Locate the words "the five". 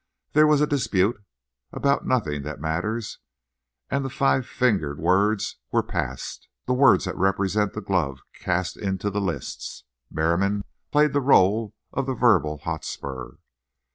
4.03-4.47